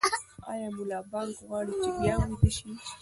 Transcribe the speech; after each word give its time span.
ایا 0.51 0.67
ملا 0.75 0.99
بانګ 1.11 1.33
غواړي 1.47 1.73
چې 1.81 1.89
بیا 1.99 2.15
ویده 2.19 2.49
شي؟ 2.57 2.69